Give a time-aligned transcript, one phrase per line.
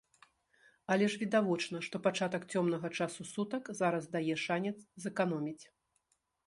[0.95, 4.77] Але ж відавочна, што пачатак цёмнага часу сутак зараз дае шанец
[5.07, 5.61] зэканоміць.